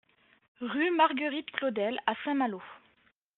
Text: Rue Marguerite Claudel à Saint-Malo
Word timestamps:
Rue 0.61 0.89
Marguerite 0.89 1.51
Claudel 1.51 1.99
à 2.07 2.15
Saint-Malo 2.25 2.59